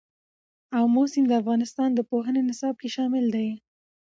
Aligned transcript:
آمو 0.79 1.03
سیند 1.11 1.27
د 1.29 1.33
افغانستان 1.41 1.89
د 1.93 1.99
پوهنې 2.09 2.41
نصاب 2.49 2.75
کې 2.81 2.89
شامل 2.95 3.25
دی. 3.35 3.49